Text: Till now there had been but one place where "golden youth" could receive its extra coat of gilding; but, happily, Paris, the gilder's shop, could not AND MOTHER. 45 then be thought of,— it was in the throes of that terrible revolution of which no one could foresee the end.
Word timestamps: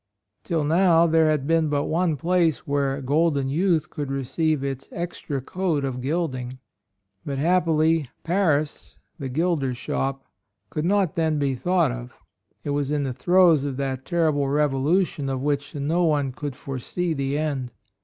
Till 0.43 0.63
now 0.63 1.05
there 1.05 1.29
had 1.29 1.45
been 1.45 1.69
but 1.69 1.83
one 1.83 2.17
place 2.17 2.65
where 2.65 3.03
"golden 3.03 3.49
youth" 3.49 3.91
could 3.91 4.09
receive 4.11 4.63
its 4.63 4.89
extra 4.91 5.41
coat 5.41 5.85
of 5.85 6.01
gilding; 6.01 6.57
but, 7.23 7.37
happily, 7.37 8.07
Paris, 8.23 8.97
the 9.19 9.29
gilder's 9.29 9.77
shop, 9.77 10.25
could 10.71 10.85
not 10.85 11.09
AND 11.19 11.35
MOTHER. 11.35 11.39
45 11.39 11.39
then 11.39 11.39
be 11.39 11.53
thought 11.53 11.91
of,— 11.91 12.17
it 12.63 12.69
was 12.71 12.89
in 12.89 13.03
the 13.03 13.13
throes 13.13 13.63
of 13.63 13.77
that 13.77 14.03
terrible 14.03 14.47
revolution 14.49 15.29
of 15.29 15.43
which 15.43 15.75
no 15.75 16.03
one 16.05 16.31
could 16.31 16.55
foresee 16.55 17.13
the 17.13 17.37
end. 17.37 17.69